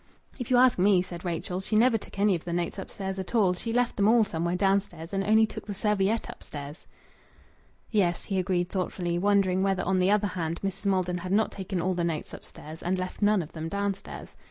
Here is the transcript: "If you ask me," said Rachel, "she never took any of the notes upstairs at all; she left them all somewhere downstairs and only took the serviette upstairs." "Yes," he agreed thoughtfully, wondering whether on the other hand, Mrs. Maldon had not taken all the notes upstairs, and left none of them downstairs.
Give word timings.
"If 0.39 0.49
you 0.49 0.57
ask 0.57 0.79
me," 0.79 1.03
said 1.03 1.23
Rachel, 1.23 1.59
"she 1.59 1.75
never 1.75 1.95
took 1.95 2.17
any 2.17 2.33
of 2.33 2.43
the 2.43 2.51
notes 2.53 2.79
upstairs 2.79 3.19
at 3.19 3.35
all; 3.35 3.53
she 3.53 3.71
left 3.71 3.97
them 3.97 4.07
all 4.07 4.23
somewhere 4.23 4.55
downstairs 4.55 5.13
and 5.13 5.23
only 5.23 5.45
took 5.45 5.67
the 5.67 5.75
serviette 5.75 6.27
upstairs." 6.27 6.87
"Yes," 7.91 8.23
he 8.23 8.39
agreed 8.39 8.69
thoughtfully, 8.69 9.19
wondering 9.19 9.61
whether 9.61 9.83
on 9.83 9.99
the 9.99 10.09
other 10.09 10.29
hand, 10.29 10.59
Mrs. 10.63 10.87
Maldon 10.87 11.19
had 11.19 11.31
not 11.31 11.51
taken 11.51 11.79
all 11.83 11.93
the 11.93 12.03
notes 12.03 12.33
upstairs, 12.33 12.81
and 12.81 12.97
left 12.97 13.21
none 13.21 13.43
of 13.43 13.51
them 13.51 13.69
downstairs. 13.69 14.35